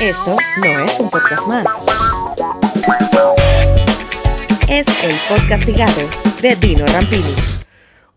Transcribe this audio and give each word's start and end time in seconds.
Esto 0.00 0.36
no 0.58 0.84
es 0.84 1.00
un 1.00 1.08
podcast 1.08 1.46
más. 1.46 1.64
Es 4.68 4.86
el 5.02 5.16
podcastigado 5.26 6.02
de 6.42 6.54
Dino 6.56 6.84
Rampini. 6.84 7.34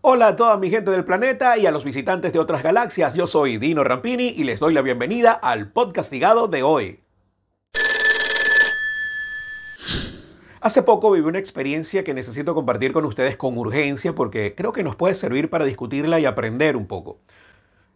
Hola 0.02 0.28
a 0.28 0.36
toda 0.36 0.58
mi 0.58 0.68
gente 0.68 0.90
del 0.90 1.06
planeta 1.06 1.56
y 1.56 1.64
a 1.64 1.70
los 1.70 1.82
visitantes 1.82 2.34
de 2.34 2.38
otras 2.38 2.62
galaxias. 2.62 3.14
Yo 3.14 3.26
soy 3.26 3.56
Dino 3.56 3.82
Rampini 3.82 4.28
y 4.28 4.44
les 4.44 4.60
doy 4.60 4.74
la 4.74 4.82
bienvenida 4.82 5.32
al 5.32 5.72
podcastigado 5.72 6.48
de 6.48 6.62
hoy. 6.62 7.00
Hace 10.60 10.82
poco 10.82 11.10
viví 11.10 11.26
una 11.26 11.38
experiencia 11.38 12.04
que 12.04 12.12
necesito 12.12 12.54
compartir 12.54 12.92
con 12.92 13.06
ustedes 13.06 13.38
con 13.38 13.56
urgencia 13.56 14.14
porque 14.14 14.54
creo 14.54 14.74
que 14.74 14.82
nos 14.82 14.96
puede 14.96 15.14
servir 15.14 15.48
para 15.48 15.64
discutirla 15.64 16.20
y 16.20 16.26
aprender 16.26 16.76
un 16.76 16.86
poco. 16.86 17.20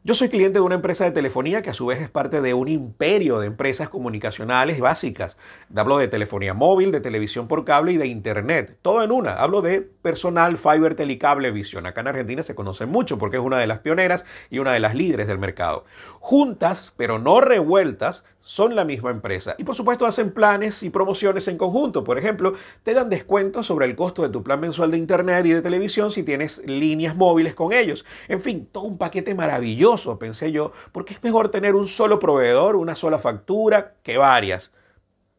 Yo 0.07 0.15
soy 0.15 0.29
cliente 0.29 0.59
de 0.59 0.61
una 0.61 0.75
empresa 0.75 1.07
de 1.07 1.13
telefonía 1.13 1.63
que 1.63 1.71
a 1.71 1.75
su 1.75 1.87
vez 1.87 1.99
es 1.99 2.11
parte 2.11 2.43
de 2.43 2.53
un 2.53 2.69
imperio 2.69 3.39
de 3.39 3.47
empresas 3.47 3.89
comunicacionales 3.89 4.79
básicas. 4.79 5.39
Hablo 5.75 5.97
de 5.97 6.09
telefonía 6.09 6.53
móvil, 6.53 6.93
de 6.93 7.01
televisión 7.01 7.49
por 7.49 7.65
cable 7.65 7.93
y 7.93 7.97
de 7.97 8.07
internet. 8.07 8.77
Todo 8.83 9.03
en 9.03 9.11
una. 9.11 9.37
Hablo 9.37 9.63
de 9.63 9.81
personal, 9.81 10.59
fiber, 10.59 10.95
telecable, 10.95 11.51
visión. 11.53 11.87
Acá 11.87 12.03
en 12.03 12.09
Argentina 12.09 12.43
se 12.43 12.55
conocen 12.55 12.91
mucho 12.91 13.17
porque 13.17 13.39
es 13.39 13.43
una 13.43 13.59
de 13.59 13.67
las 13.67 13.79
pioneras 13.79 14.27
y 14.51 14.59
una 14.59 14.75
de 14.75 14.81
las 14.81 14.95
líderes 14.95 15.27
del 15.27 15.39
mercado. 15.39 15.87
Juntas, 16.21 16.93
pero 16.99 17.19
no 17.19 17.41
revueltas, 17.41 18.27
son 18.45 18.77
la 18.77 18.85
misma 18.85 19.11
empresa. 19.11 19.57
Y 19.59 19.65
por 19.65 19.75
supuesto 19.75 20.05
hacen 20.05 20.31
planes 20.31 20.83
y 20.83 20.91
promociones 20.91 21.49
en 21.49 21.57
conjunto. 21.57 22.05
Por 22.05 22.19
ejemplo, 22.19 22.53
te 22.83 22.93
dan 22.93 23.09
descuentos 23.09 23.67
sobre 23.67 23.87
el 23.87 23.97
costo 23.97 24.23
de 24.23 24.29
tu 24.29 24.43
plan 24.43 24.61
mensual 24.61 24.91
de 24.91 24.99
internet 24.99 25.47
y 25.47 25.53
de 25.53 25.63
televisión 25.63 26.11
si 26.11 26.23
tienes 26.23 26.63
líneas 26.67 27.17
móviles 27.17 27.55
con 27.55 27.73
ellos. 27.73 28.05
En 28.29 28.43
fin, 28.43 28.69
todo 28.71 28.85
un 28.85 28.99
paquete 28.99 29.35
maravilloso, 29.35 30.19
pensé 30.19 30.53
yo, 30.53 30.73
porque 30.93 31.15
es 31.15 31.23
mejor 31.23 31.49
tener 31.49 31.75
un 31.75 31.87
solo 31.87 32.19
proveedor, 32.19 32.77
una 32.77 32.95
sola 32.95 33.19
factura, 33.19 33.95
que 34.03 34.19
varias. 34.19 34.73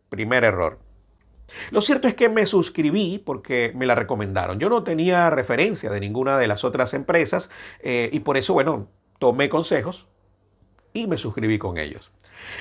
Primer 0.09 0.43
error. 0.43 0.79
Lo 1.69 1.81
cierto 1.81 2.07
es 2.07 2.15
que 2.15 2.27
me 2.27 2.47
suscribí 2.47 3.21
porque 3.23 3.71
me 3.75 3.85
la 3.85 3.93
recomendaron. 3.93 4.59
Yo 4.59 4.67
no 4.67 4.83
tenía 4.83 5.29
referencia 5.29 5.91
de 5.91 5.99
ninguna 5.99 6.39
de 6.39 6.47
las 6.47 6.63
otras 6.63 6.95
empresas 6.95 7.51
eh, 7.81 8.09
y 8.11 8.21
por 8.21 8.37
eso, 8.37 8.53
bueno, 8.53 8.87
tomé 9.19 9.47
consejos 9.47 10.07
y 10.91 11.05
me 11.05 11.17
suscribí 11.17 11.59
con 11.59 11.77
ellos. 11.77 12.11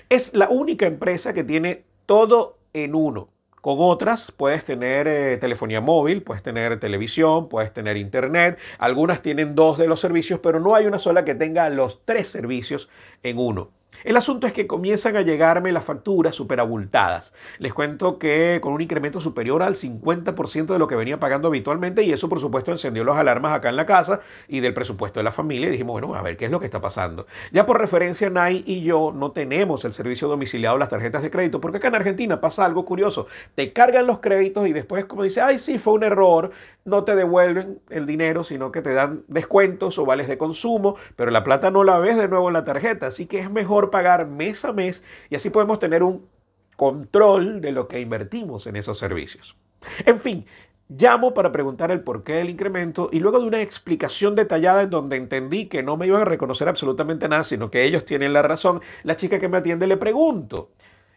Es 0.08 0.34
la 0.34 0.48
única 0.48 0.86
empresa 0.86 1.34
que 1.34 1.44
tiene 1.44 1.84
todo 2.06 2.58
en 2.72 2.94
uno. 2.94 3.28
Con 3.60 3.78
otras 3.80 4.30
puedes 4.30 4.62
tener 4.62 5.08
eh, 5.08 5.38
telefonía 5.38 5.80
móvil, 5.80 6.22
puedes 6.22 6.42
tener 6.42 6.78
televisión, 6.78 7.48
puedes 7.48 7.72
tener 7.72 7.96
internet. 7.96 8.58
Algunas 8.78 9.22
tienen 9.22 9.54
dos 9.54 9.78
de 9.78 9.86
los 9.86 10.00
servicios, 10.00 10.38
pero 10.40 10.60
no 10.60 10.74
hay 10.74 10.84
una 10.84 10.98
sola 10.98 11.24
que 11.24 11.34
tenga 11.34 11.70
los 11.70 12.04
tres 12.04 12.28
servicios 12.28 12.90
en 13.22 13.38
uno. 13.38 13.70
El 14.02 14.16
asunto 14.16 14.46
es 14.46 14.52
que 14.52 14.66
comienzan 14.66 15.16
a 15.16 15.22
llegarme 15.22 15.72
las 15.72 15.84
facturas 15.84 16.34
súper 16.34 16.60
abultadas. 16.60 17.32
Les 17.58 17.72
cuento 17.72 18.18
que 18.18 18.58
con 18.60 18.72
un 18.72 18.80
incremento 18.80 19.20
superior 19.20 19.62
al 19.62 19.76
50% 19.76 20.66
de 20.66 20.78
lo 20.78 20.88
que 20.88 20.96
venía 20.96 21.20
pagando 21.20 21.48
habitualmente 21.48 22.02
y 22.02 22.12
eso 22.12 22.28
por 22.28 22.40
supuesto 22.40 22.72
encendió 22.72 23.04
las 23.04 23.16
alarmas 23.16 23.54
acá 23.54 23.68
en 23.68 23.76
la 23.76 23.86
casa 23.86 24.20
y 24.48 24.60
del 24.60 24.74
presupuesto 24.74 25.20
de 25.20 25.24
la 25.24 25.32
familia 25.32 25.68
y 25.68 25.72
dijimos, 25.72 25.92
bueno, 25.92 26.14
a 26.14 26.22
ver 26.22 26.36
qué 26.36 26.46
es 26.46 26.50
lo 26.50 26.60
que 26.60 26.66
está 26.66 26.80
pasando. 26.80 27.26
Ya 27.52 27.66
por 27.66 27.78
referencia, 27.78 28.30
Nay 28.30 28.64
y 28.66 28.82
yo 28.82 29.12
no 29.14 29.32
tenemos 29.32 29.84
el 29.84 29.92
servicio 29.92 30.28
domiciliado 30.28 30.76
las 30.78 30.88
tarjetas 30.88 31.22
de 31.22 31.30
crédito 31.30 31.60
porque 31.60 31.78
acá 31.78 31.88
en 31.88 31.94
Argentina 31.94 32.40
pasa 32.40 32.64
algo 32.64 32.84
curioso. 32.84 33.26
Te 33.54 33.72
cargan 33.72 34.06
los 34.06 34.18
créditos 34.18 34.66
y 34.66 34.72
después 34.72 35.04
como 35.04 35.22
dice, 35.22 35.40
ay, 35.40 35.58
sí, 35.58 35.78
fue 35.78 35.94
un 35.94 36.04
error, 36.04 36.50
no 36.84 37.04
te 37.04 37.16
devuelven 37.16 37.80
el 37.90 38.06
dinero, 38.06 38.44
sino 38.44 38.70
que 38.70 38.82
te 38.82 38.92
dan 38.92 39.22
descuentos 39.28 39.98
o 39.98 40.04
vales 40.04 40.28
de 40.28 40.38
consumo, 40.38 40.96
pero 41.16 41.30
la 41.30 41.44
plata 41.44 41.70
no 41.70 41.84
la 41.84 41.98
ves 41.98 42.16
de 42.16 42.28
nuevo 42.28 42.48
en 42.48 42.54
la 42.54 42.64
tarjeta, 42.64 43.06
así 43.06 43.26
que 43.26 43.38
es 43.38 43.50
mejor 43.50 43.83
pagar 43.90 44.26
mes 44.26 44.64
a 44.64 44.72
mes 44.72 45.02
y 45.30 45.36
así 45.36 45.50
podemos 45.50 45.78
tener 45.78 46.02
un 46.02 46.26
control 46.76 47.60
de 47.60 47.72
lo 47.72 47.88
que 47.88 48.00
invertimos 48.00 48.66
en 48.66 48.76
esos 48.76 48.98
servicios. 48.98 49.56
En 50.06 50.18
fin, 50.18 50.46
llamo 50.88 51.34
para 51.34 51.52
preguntar 51.52 51.90
el 51.90 52.00
porqué 52.00 52.34
del 52.34 52.50
incremento 52.50 53.08
y 53.12 53.20
luego 53.20 53.40
de 53.40 53.46
una 53.46 53.62
explicación 53.62 54.34
detallada 54.34 54.82
en 54.82 54.90
donde 54.90 55.16
entendí 55.16 55.66
que 55.66 55.82
no 55.82 55.96
me 55.96 56.06
iban 56.06 56.22
a 56.22 56.26
reconocer 56.26 56.68
absolutamente 56.68 57.28
nada, 57.28 57.44
sino 57.44 57.70
que 57.70 57.84
ellos 57.84 58.04
tienen 58.04 58.32
la 58.32 58.42
razón, 58.42 58.80
la 59.02 59.16
chica 59.16 59.38
que 59.38 59.48
me 59.48 59.58
atiende 59.58 59.86
le 59.86 59.96
pregunto, 59.96 60.70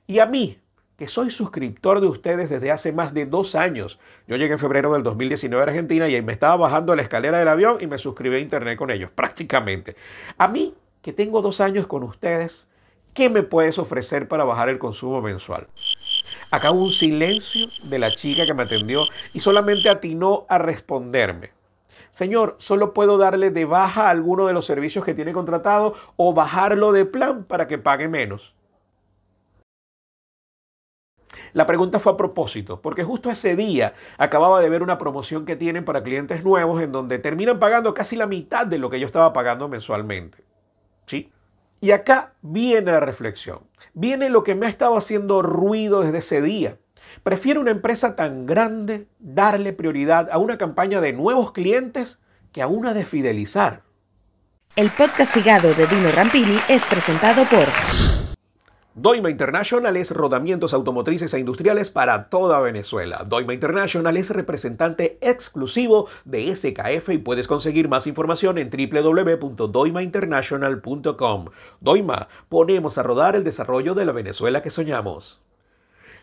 ¿y 0.05 0.19
a 0.19 0.25
mí? 0.25 0.59
que 0.97 1.07
soy 1.07 1.29
suscriptor 1.29 2.01
de 2.01 2.07
ustedes 2.07 2.49
desde 2.49 2.71
hace 2.71 2.91
más 2.91 3.13
de 3.13 3.27
dos 3.27 3.53
años. 3.53 3.99
Yo 4.27 4.35
llegué 4.35 4.53
en 4.53 4.59
febrero 4.59 4.93
del 4.93 5.03
2019 5.03 5.61
a 5.61 5.67
Argentina 5.67 6.09
y 6.09 6.21
me 6.23 6.33
estaba 6.33 6.57
bajando 6.57 6.95
la 6.95 7.03
escalera 7.03 7.37
del 7.37 7.47
avión 7.47 7.77
y 7.79 7.87
me 7.87 7.99
suscribí 7.99 8.35
a 8.37 8.39
internet 8.39 8.79
con 8.79 8.89
ellos, 8.89 9.11
prácticamente. 9.13 9.95
A 10.39 10.47
mí, 10.47 10.73
que 11.01 11.13
tengo 11.13 11.41
dos 11.41 11.61
años 11.61 11.87
con 11.87 12.03
ustedes, 12.03 12.67
¿qué 13.13 13.29
me 13.29 13.43
puedes 13.43 13.79
ofrecer 13.79 14.27
para 14.27 14.43
bajar 14.43 14.69
el 14.69 14.79
consumo 14.79 15.21
mensual? 15.21 15.67
Acá 16.51 16.71
hubo 16.71 16.85
un 16.85 16.91
silencio 16.91 17.67
de 17.83 17.99
la 17.99 18.15
chica 18.15 18.45
que 18.45 18.53
me 18.53 18.63
atendió 18.63 19.05
y 19.33 19.39
solamente 19.39 19.89
atinó 19.89 20.45
a 20.49 20.57
responderme. 20.57 21.51
Señor, 22.11 22.55
solo 22.57 22.93
puedo 22.93 23.17
darle 23.17 23.51
de 23.51 23.65
baja 23.65 24.09
alguno 24.09 24.47
de 24.47 24.53
los 24.53 24.65
servicios 24.65 25.05
que 25.05 25.13
tiene 25.13 25.33
contratado 25.33 25.93
o 26.15 26.33
bajarlo 26.33 26.91
de 26.91 27.05
plan 27.05 27.43
para 27.43 27.67
que 27.67 27.77
pague 27.77 28.07
menos. 28.07 28.55
La 31.53 31.65
pregunta 31.65 31.99
fue 31.99 32.13
a 32.13 32.17
propósito, 32.17 32.81
porque 32.81 33.03
justo 33.03 33.29
ese 33.29 33.55
día 33.55 33.93
acababa 34.17 34.61
de 34.61 34.69
ver 34.69 34.83
una 34.83 34.97
promoción 34.97 35.45
que 35.45 35.55
tienen 35.55 35.85
para 35.85 36.03
clientes 36.03 36.43
nuevos 36.43 36.81
en 36.81 36.91
donde 36.91 37.19
terminan 37.19 37.59
pagando 37.59 37.93
casi 37.93 38.15
la 38.15 38.25
mitad 38.25 38.65
de 38.65 38.77
lo 38.77 38.89
que 38.89 38.99
yo 38.99 39.05
estaba 39.05 39.33
pagando 39.33 39.67
mensualmente. 39.67 40.46
¿Sí? 41.07 41.31
Y 41.81 41.91
acá 41.91 42.33
viene 42.41 42.91
la 42.91 42.99
reflexión. 42.99 43.61
Viene 43.93 44.29
lo 44.29 44.43
que 44.43 44.55
me 44.55 44.67
ha 44.67 44.69
estado 44.69 44.97
haciendo 44.97 45.41
ruido 45.41 46.01
desde 46.01 46.19
ese 46.19 46.41
día. 46.41 46.77
Prefiero 47.23 47.61
una 47.61 47.71
empresa 47.71 48.15
tan 48.15 48.45
grande 48.45 49.07
darle 49.19 49.73
prioridad 49.73 50.29
a 50.31 50.37
una 50.37 50.57
campaña 50.57 51.01
de 51.01 51.13
nuevos 51.13 51.51
clientes 51.51 52.19
que 52.51 52.61
a 52.61 52.67
una 52.67 52.93
de 52.93 53.05
fidelizar. 53.05 53.83
El 54.75 54.89
podcastigado 54.91 55.73
de 55.73 55.87
Dino 55.87 56.11
Rampini 56.11 56.59
es 56.69 56.85
presentado 56.85 57.45
por 57.45 58.26
Doima 58.99 59.29
International 59.29 59.95
es 59.95 60.09
rodamientos 60.09 60.73
automotrices 60.73 61.31
e 61.31 61.39
industriales 61.39 61.91
para 61.91 62.29
toda 62.29 62.59
Venezuela. 62.59 63.23
Doima 63.27 63.53
International 63.53 64.17
es 64.17 64.31
representante 64.31 65.19
exclusivo 65.21 66.07
de 66.25 66.55
SKF 66.55 67.09
y 67.09 67.19
puedes 67.19 67.47
conseguir 67.47 67.89
más 67.89 68.07
información 68.07 68.57
en 68.57 68.71
www.doimainternational.com. 68.71 71.45
Doima, 71.79 72.27
ponemos 72.49 72.97
a 72.97 73.03
rodar 73.03 73.35
el 73.35 73.43
desarrollo 73.43 73.93
de 73.93 74.05
la 74.05 74.13
Venezuela 74.13 74.63
que 74.63 74.71
soñamos. 74.71 75.43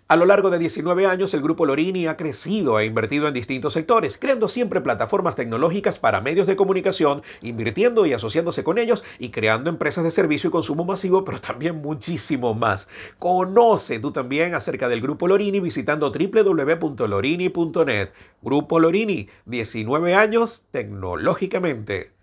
A 0.06 0.16
lo 0.16 0.26
largo 0.26 0.50
de 0.50 0.58
19 0.58 1.06
años, 1.06 1.32
el 1.32 1.40
grupo 1.40 1.64
Lorini 1.64 2.08
ha 2.08 2.18
crecido 2.18 2.78
e 2.78 2.84
invertido 2.84 3.26
en 3.26 3.32
distintos 3.32 3.72
sectores, 3.72 4.18
creando 4.18 4.48
siempre 4.48 4.82
plataformas 4.82 5.34
tecnológicas 5.34 5.98
para 5.98 6.20
medios 6.20 6.46
de 6.46 6.56
comunicación, 6.56 7.22
invirtiendo 7.40 8.04
y 8.04 8.12
asociándose 8.12 8.64
con 8.64 8.76
ellos 8.76 9.02
y 9.18 9.30
creando 9.30 9.70
empresas 9.70 10.04
de 10.04 10.10
servicio 10.10 10.48
y 10.48 10.50
consumo 10.50 10.84
masivo, 10.84 11.24
pero 11.24 11.40
también 11.40 11.76
muchísimo 11.76 12.52
más. 12.52 12.86
Conoce 13.18 13.98
tú 13.98 14.12
también 14.12 14.54
acerca 14.54 14.90
del 14.90 15.00
grupo 15.00 15.26
Lorini 15.26 15.60
visitando 15.60 16.12
www.lorini.net. 16.12 18.10
Grupo 18.42 18.80
Lorini, 18.80 19.30
19 19.46 20.14
años 20.14 20.66
tecnológicamente. 20.70 22.13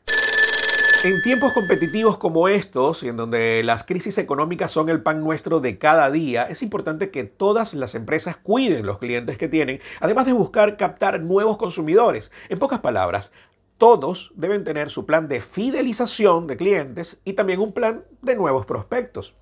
En 1.04 1.20
tiempos 1.24 1.52
competitivos 1.54 2.20
como 2.20 2.48
estos, 2.48 3.02
y 3.02 3.08
en 3.08 3.18
donde 3.18 3.64
las 3.64 3.84
crisis 3.84 4.20
económicas 4.20 4.70
son 4.70 4.88
el 4.88 5.02
pan 5.02 5.20
nuestro 5.20 5.60
de 5.60 5.80
cada 5.80 6.12
día, 6.12 6.44
es 6.44 6.62
importante 6.62 7.10
que 7.10 7.24
todas 7.24 7.74
las 7.74 7.96
empresas 7.96 8.38
cuiden 8.38 8.86
los 8.86 9.00
clientes 9.00 9.40
que 9.40 9.48
tienen, 9.48 9.82
además 10.00 10.28
de 10.28 10.34
buscar 10.34 10.78
captar 10.78 11.20
nuevos 11.20 11.58
consumidores. 11.58 12.32
En 12.50 12.60
pocas 12.60 12.82
palabras, 12.82 13.32
todos 13.80 14.32
deben 14.36 14.64
tener 14.64 14.92
su 14.92 15.08
plan 15.08 15.28
de 15.28 15.42
fidelización 15.42 16.46
de 16.46 16.58
clientes 16.58 17.20
y 17.26 17.34
también 17.34 17.62
un 17.62 17.74
plan 17.74 18.04
de 18.22 18.36
nuevos 18.36 18.68
prospectos. 18.68 19.34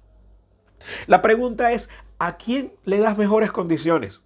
La 1.08 1.22
pregunta 1.22 1.74
es, 1.74 1.90
¿a 2.20 2.38
quién 2.38 2.72
le 2.86 3.00
das 3.00 3.18
mejores 3.18 3.52
condiciones? 3.52 4.24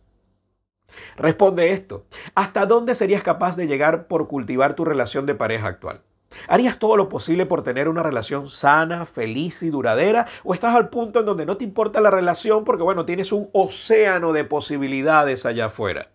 Responde 1.17 1.71
esto, 1.71 2.05
¿hasta 2.35 2.67
dónde 2.67 2.93
serías 2.93 3.23
capaz 3.23 3.55
de 3.55 3.65
llegar 3.65 4.05
por 4.05 4.27
cultivar 4.27 4.75
tu 4.75 4.85
relación 4.85 5.25
de 5.25 5.33
pareja 5.33 5.65
actual? 5.65 6.03
¿Harías 6.47 6.79
todo 6.79 6.97
lo 6.97 7.09
posible 7.09 7.45
por 7.45 7.63
tener 7.63 7.87
una 7.87 8.03
relación 8.03 8.49
sana, 8.49 9.05
feliz 9.05 9.63
y 9.63 9.69
duradera? 9.69 10.27
¿O 10.43 10.53
estás 10.53 10.75
al 10.75 10.89
punto 10.89 11.19
en 11.19 11.25
donde 11.25 11.45
no 11.45 11.57
te 11.57 11.63
importa 11.63 12.01
la 12.01 12.11
relación 12.11 12.63
porque, 12.63 12.83
bueno, 12.83 13.05
tienes 13.05 13.31
un 13.31 13.49
océano 13.53 14.33
de 14.33 14.43
posibilidades 14.43 15.45
allá 15.45 15.65
afuera? 15.65 16.09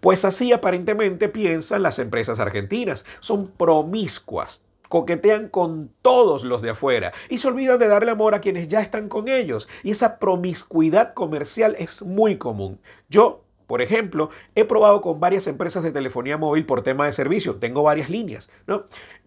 Pues 0.00 0.24
así 0.24 0.52
aparentemente 0.52 1.28
piensan 1.28 1.82
las 1.82 1.98
empresas 1.98 2.40
argentinas. 2.40 3.04
Son 3.20 3.48
promiscuas, 3.48 4.62
coquetean 4.88 5.48
con 5.48 5.92
todos 6.02 6.44
los 6.44 6.62
de 6.62 6.70
afuera 6.70 7.12
y 7.28 7.38
se 7.38 7.48
olvidan 7.48 7.78
de 7.78 7.88
darle 7.88 8.10
amor 8.10 8.34
a 8.34 8.40
quienes 8.40 8.68
ya 8.68 8.80
están 8.80 9.08
con 9.08 9.28
ellos. 9.28 9.68
Y 9.82 9.92
esa 9.92 10.18
promiscuidad 10.18 11.14
comercial 11.14 11.76
es 11.78 12.02
muy 12.02 12.38
común. 12.38 12.80
Yo 13.08 13.44
por 13.70 13.82
ejemplo, 13.82 14.30
he 14.56 14.64
probado 14.64 15.00
con 15.00 15.20
varias 15.20 15.46
empresas 15.46 15.84
de 15.84 15.92
telefonía 15.92 16.36
móvil 16.36 16.66
por 16.66 16.82
tema 16.82 17.06
de 17.06 17.12
servicio, 17.12 17.54
tengo 17.54 17.84
varias 17.84 18.10
líneas, 18.10 18.50
¿no? 18.66 18.86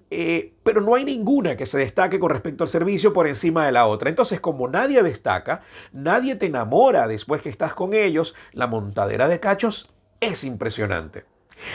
eh, 0.09 0.53
pero 0.63 0.81
no 0.81 0.95
hay 0.95 1.05
ninguna 1.05 1.55
que 1.55 1.65
se 1.65 1.77
destaque 1.77 2.19
con 2.19 2.29
respecto 2.29 2.65
al 2.65 2.67
servicio 2.67 3.13
por 3.13 3.25
encima 3.25 3.65
de 3.65 3.71
la 3.71 3.87
otra. 3.87 4.09
Entonces, 4.09 4.41
como 4.41 4.67
nadie 4.67 5.01
destaca, 5.01 5.61
nadie 5.93 6.35
te 6.35 6.47
enamora 6.47 7.07
después 7.07 7.41
que 7.41 7.47
estás 7.47 7.73
con 7.73 7.93
ellos, 7.93 8.35
la 8.51 8.67
montadera 8.67 9.29
de 9.29 9.39
cachos 9.39 9.89
es 10.19 10.43
impresionante. 10.43 11.23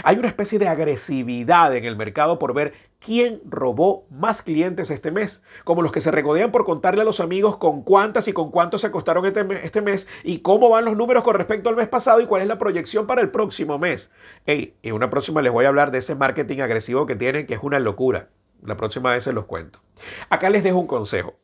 Hay 0.02 0.18
una 0.18 0.28
especie 0.28 0.58
de 0.58 0.68
agresividad 0.68 1.74
en 1.74 1.84
el 1.84 1.96
mercado 1.96 2.38
por 2.38 2.54
ver 2.54 2.74
quién 2.98 3.40
robó 3.44 4.06
más 4.10 4.42
clientes 4.42 4.90
este 4.90 5.10
mes, 5.10 5.42
como 5.64 5.82
los 5.82 5.92
que 5.92 6.00
se 6.00 6.10
regodean 6.10 6.50
por 6.50 6.64
contarle 6.64 7.02
a 7.02 7.04
los 7.04 7.20
amigos 7.20 7.56
con 7.56 7.82
cuántas 7.82 8.28
y 8.28 8.32
con 8.32 8.50
cuántos 8.50 8.80
se 8.80 8.88
acostaron 8.88 9.24
este, 9.26 9.46
este 9.64 9.82
mes 9.82 10.08
y 10.24 10.40
cómo 10.40 10.68
van 10.68 10.84
los 10.84 10.96
números 10.96 11.22
con 11.22 11.34
respecto 11.34 11.68
al 11.68 11.76
mes 11.76 11.88
pasado 11.88 12.20
y 12.20 12.26
cuál 12.26 12.42
es 12.42 12.48
la 12.48 12.58
proyección 12.58 13.06
para 13.06 13.20
el 13.20 13.30
próximo 13.30 13.78
mes. 13.78 14.10
Hey, 14.46 14.74
en 14.82 14.94
una 14.94 15.10
próxima 15.10 15.42
les 15.42 15.52
voy 15.52 15.64
a 15.64 15.68
hablar 15.68 15.90
de 15.90 15.98
ese 15.98 16.14
marketing 16.14 16.60
agresivo 16.60 17.06
que 17.06 17.16
tienen, 17.16 17.46
que 17.46 17.54
es 17.54 17.60
una 17.62 17.78
locura. 17.78 18.28
La 18.62 18.76
próxima 18.76 19.12
vez 19.12 19.24
se 19.24 19.32
los 19.32 19.44
cuento. 19.44 19.80
Acá 20.30 20.50
les 20.50 20.64
dejo 20.64 20.78
un 20.78 20.86
consejo. 20.86 21.36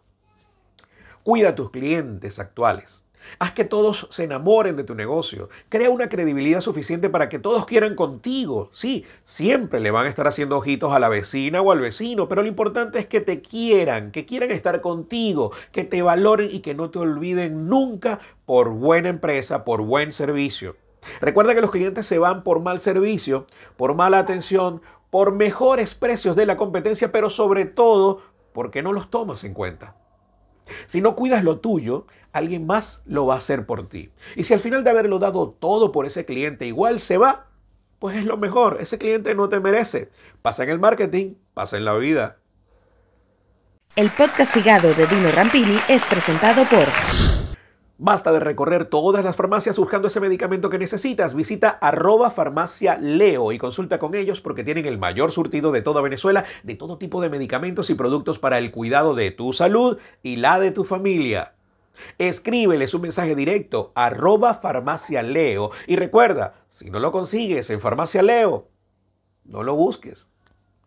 Cuida 1.23 1.51
a 1.51 1.55
tus 1.55 1.71
clientes 1.71 2.39
actuales. 2.39 3.04
Haz 3.39 3.53
que 3.53 3.65
todos 3.65 4.09
se 4.11 4.25
enamoren 4.25 4.77
de 4.77 4.85
tu 4.85 4.95
negocio. 4.95 5.49
Crea 5.69 5.91
una 5.91 6.09
credibilidad 6.09 6.61
suficiente 6.61 7.09
para 7.09 7.29
que 7.29 7.39
todos 7.39 7.67
quieran 7.67 7.95
contigo. 7.95 8.71
Sí, 8.73 9.05
siempre 9.25 9.81
le 9.81 9.91
van 9.91 10.07
a 10.07 10.09
estar 10.09 10.27
haciendo 10.27 10.59
ojitos 10.59 10.93
a 10.93 10.99
la 10.99 11.09
vecina 11.09 11.61
o 11.61 11.73
al 11.73 11.81
vecino, 11.81 12.29
pero 12.29 12.43
lo 12.43 12.49
importante 12.49 12.99
es 12.99 13.07
que 13.07 13.21
te 13.21 13.41
quieran, 13.41 14.13
que 14.13 14.27
quieran 14.27 14.51
estar 14.51 14.81
contigo, 14.81 15.53
que 15.73 15.85
te 15.85 16.03
valoren 16.03 16.49
y 16.51 16.61
que 16.61 16.75
no 16.75 16.91
te 16.91 16.99
olviden 16.99 17.67
nunca 17.67 18.21
por 18.47 18.71
buena 18.71 19.09
empresa, 19.09 19.65
por 19.65 19.83
buen 19.83 20.13
servicio. 20.13 20.77
Recuerda 21.21 21.55
que 21.55 21.61
los 21.61 21.71
clientes 21.71 22.07
se 22.07 22.19
van 22.19 22.45
por 22.45 22.61
mal 22.61 22.81
servicio, 22.81 23.47
por 23.77 23.95
mala 23.95 24.19
atención, 24.19 24.81
por 25.11 25.33
mejores 25.33 25.95
precios 25.95 26.35
de 26.35 26.47
la 26.47 26.57
competencia, 26.57 27.13
pero 27.13 27.31
sobre 27.31 27.67
todo 27.67 28.23
porque 28.53 28.83
no 28.83 28.93
los 28.93 29.11
tomas 29.11 29.45
en 29.45 29.55
cuenta. 29.55 29.97
Si 30.87 31.01
no 31.01 31.15
cuidas 31.15 31.45
lo 31.45 31.59
tuyo, 31.59 32.07
alguien 32.35 32.67
más 32.67 33.03
lo 33.07 33.27
va 33.27 33.35
a 33.35 33.39
hacer 33.39 33.65
por 33.65 33.89
ti. 33.89 34.11
Y 34.37 34.45
si 34.45 34.53
al 34.53 34.61
final 34.61 34.85
de 34.85 34.91
haberlo 34.91 35.19
dado 35.19 35.57
todo 35.59 35.93
por 35.93 36.05
ese 36.05 36.27
cliente 36.27 36.67
igual 36.67 37.01
se 37.01 37.17
va, 37.17 37.47
pues 37.99 38.17
es 38.17 38.25
lo 38.25 38.37
mejor. 38.37 38.79
Ese 38.81 38.99
cliente 38.99 39.35
no 39.35 39.49
te 39.49 39.61
merece. 39.61 40.11
Pasa 40.43 40.65
en 40.65 40.71
el 40.71 40.79
marketing, 40.79 41.35
pasa 41.55 41.79
en 41.79 41.85
la 41.87 41.95
vida. 41.95 42.39
El 43.97 44.11
podcastigado 44.11 44.93
de 44.93 45.07
Dino 45.07 45.31
Rampini 45.31 45.79
es 45.89 46.05
presentado 46.05 46.65
por... 46.65 46.89
Basta 47.97 48.33
de 48.33 48.41
recorrer 48.41 48.87
todas 48.87 49.25
las 49.25 49.37
farmacias 49.37 49.79
buscando 49.79 50.09
ese 50.09 50.19
medicamento 50.19 50.69
que 50.69 50.81
necesitas. 50.81 51.33
Visita 51.33 51.71
arroba 51.71 52.33
farmacia 52.33 52.99
Leo 52.99 53.53
y 53.53 53.59
consulta 53.59 54.01
con 54.01 54.17
ellos 54.17 54.41
porque 54.41 54.65
tienen 54.65 54.87
el 54.87 54.99
mayor 54.99 55.31
surtido 55.31 55.71
de 55.71 55.81
toda 55.81 56.03
Venezuela 56.03 56.45
de 56.65 56.75
todo 56.75 56.99
tipo 56.99 57.23
de 57.23 57.31
medicamentos 57.31 57.91
y 57.91 57.95
productos 57.95 58.41
para 58.41 58.59
el 58.59 58.73
cuidado 58.73 59.15
de 59.15 59.31
tu 59.31 59.53
salud 59.53 59.99
y 60.25 60.37
la 60.37 60.59
de 60.59 60.73
tu 60.73 60.83
familia. 60.83 61.54
Escríbeles 62.19 62.95
un 62.95 63.03
mensaje 63.03 63.35
directo 63.35 63.93
arroba 63.95 64.55
farmacia 64.55 65.23
Leo 65.23 65.71
y 65.87 65.97
recuerda, 65.97 66.55
si 66.69 66.91
no 66.91 66.99
lo 67.01 67.13
consigues 67.13 67.71
en 67.71 67.81
farmacia 67.81 68.23
Leo, 68.23 68.69
no 69.45 69.63
lo 69.63 69.75
busques. 69.75 70.29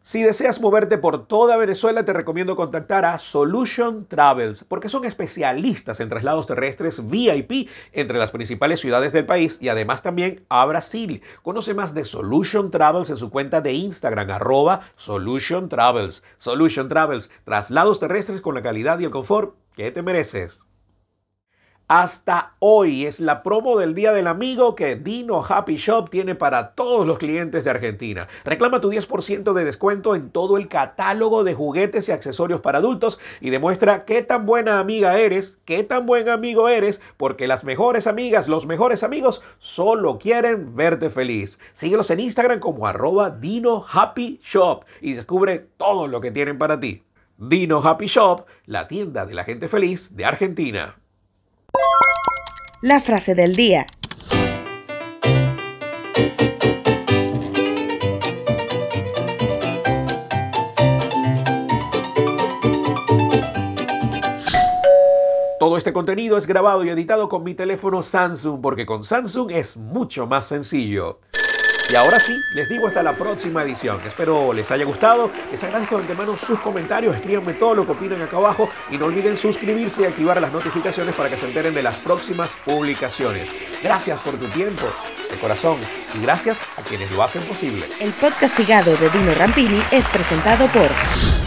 Si 0.07 0.24
deseas 0.24 0.62
moverte 0.62 0.98
por 0.98 1.27
toda 1.27 1.57
Venezuela, 1.57 2.06
te 2.06 2.13
recomiendo 2.13 2.56
contactar 2.56 3.04
a 3.04 3.19
Solution 3.19 4.07
Travels, 4.07 4.63
porque 4.63 4.88
son 4.88 5.04
especialistas 5.04 6.00
en 6.00 6.07
traslados 6.07 6.45
terrestres 6.45 7.10
VIP 7.10 7.68
entre 7.92 8.18
las 8.18 8.31
principales 8.31 8.80
ciudades 8.80 9.12
del 9.12 9.25
país 9.25 9.57
y 9.60 9.68
además 9.68 10.03
también 10.03 10.45
a 10.48 10.65
Brasil. 10.65 11.21
Conoce 11.44 11.74
más 11.74 11.94
de 11.94 12.06
Solution 12.06 12.71
Travels 12.71 13.10
en 13.10 13.18
su 13.18 13.30
cuenta 13.30 13.60
de 13.60 13.74
Instagram, 13.74 14.31
arroba 14.31 14.94
Solution 14.95 15.68
Travels. 15.68 16.24
Solution 16.38 16.88
Travels, 16.88 17.30
traslados 17.44 18.00
terrestres 18.00 18.39
con 18.39 18.56
la 18.56 18.63
calidad 18.63 19.00
y 19.00 19.03
el 19.03 19.12
confort 19.12 19.56
que 19.75 19.92
te 19.92 20.03
mereces. 20.03 20.66
Hasta 21.89 22.51
hoy 22.60 23.06
es 23.06 23.22
la 23.22 23.44
promo 23.44 23.78
del 23.78 23.95
Día 23.95 24.12
del 24.12 24.28
Amigo 24.28 24.75
que 24.75 24.98
Dino 24.98 25.42
Happy 25.48 25.78
Shop 25.78 26.10
tiene 26.10 26.36
para 26.36 26.72
todos 26.72 27.07
los 27.07 27.18
clientes 27.18 27.63
de 27.63 27.69
Argentina. 27.69 28.28
Reclama 28.44 28.81
tu 28.81 28.92
10% 28.92 29.54
de 29.54 29.63
descuento 29.63 30.13
en 30.13 30.30
todo 30.30 30.57
el 30.57 30.68
catálogo 30.68 31.45
de 31.45 31.54
juguetes 31.54 32.10
y 32.10 32.12
accesorios 32.12 32.60
para 32.60 32.80
adultos 32.80 33.22
y 33.39 33.51
demuestra 33.51 34.04
qué 34.04 34.22
tan 34.22 34.45
buena 34.45 34.81
amiga 34.81 35.18
eres, 35.18 35.60
qué 35.63 35.81
tan 35.86 36.06
buen 36.06 36.28
amigo 36.28 36.68
eres, 36.68 37.01
porque 37.16 37.48
las 37.48 37.63
mejores 37.63 38.06
amigas, 38.06 38.50
los 38.50 38.66
mejores 38.66 39.04
amigos 39.04 39.42
solo 39.57 40.19
quieren 40.19 40.75
verte 40.75 41.10
feliz. 41.10 41.57
Síguelos 41.72 42.12
en 42.12 42.19
Instagram 42.19 42.60
como 42.60 42.86
arroba 42.86 43.30
Dino 43.30 43.86
Happy 43.89 44.42
Shop 44.44 44.84
y 45.00 45.13
descubre 45.13 45.69
todo 45.78 46.07
lo 46.07 46.19
que 46.19 46.31
tienen 46.31 46.57
para 46.57 46.81
ti. 46.81 47.04
Dino 47.38 47.78
Happy 47.81 48.07
Shop, 48.07 48.45
la 48.66 48.89
tienda 48.89 49.25
de 49.25 49.36
la 49.36 49.45
gente 49.45 49.69
feliz 49.69 50.18
de 50.18 50.25
Argentina. 50.25 50.98
La 52.81 53.00
frase 53.00 53.35
del 53.35 53.56
día. 53.56 53.85
Todo 65.59 65.77
este 65.77 65.91
contenido 65.91 66.38
es 66.38 66.47
grabado 66.47 66.85
y 66.85 66.89
editado 66.89 67.27
con 67.27 67.44
mi 67.44 67.53
teléfono 67.53 68.01
Samsung 68.01 68.62
porque 68.62 68.85
con 68.85 69.03
Samsung 69.03 69.51
es 69.51 69.75
mucho 69.75 70.25
más 70.25 70.47
sencillo. 70.47 71.19
Y 71.89 71.95
ahora 71.95 72.19
sí, 72.19 72.44
les 72.51 72.68
digo 72.68 72.88
hasta 72.88 73.01
la 73.01 73.13
próxima 73.13 73.63
edición. 73.63 74.00
Espero 74.06 74.51
les 74.51 74.69
haya 74.72 74.84
gustado. 74.84 75.31
Les 75.51 75.63
agradezco 75.63 75.95
de 75.95 76.01
antemano 76.01 76.36
sus 76.36 76.60
comentarios. 76.60 77.16
Escríbanme 77.16 77.54
todo 77.54 77.75
lo 77.75 77.86
que 77.86 77.94
opinan 77.94 78.22
acá 78.22 78.38
abajo. 78.38 78.69
Y 78.92 78.98
no 78.98 79.06
olviden 79.06 79.38
suscribirse 79.38 80.01
y 80.01 80.06
activar 80.06 80.42
las 80.42 80.51
notificaciones 80.51 81.16
para 81.16 81.30
que 81.30 81.38
se 81.38 81.45
enteren 81.45 81.74
de 81.74 81.81
las 81.81 81.98
próximas 81.98 82.56
publicaciones. 82.66 83.50
Gracias 83.81 84.19
por 84.19 84.34
tu 84.38 84.48
tiempo, 84.48 84.86
de 85.30 85.38
corazón. 85.38 85.78
Y 86.13 86.22
gracias 86.22 86.60
a 86.78 86.81
quienes 86.81 87.10
lo 87.12 87.24
hacen 87.24 87.42
posible. 87.44 87.88
El 88.01 88.12
podcastigado 88.12 88.95
de 88.98 89.10
Dino 89.10 89.34
Rampini 89.36 89.81
es 89.92 90.06
presentado 90.10 90.68
por... 90.68 91.46